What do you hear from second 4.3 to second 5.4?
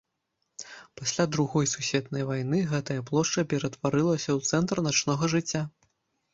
ў цэнтр начнога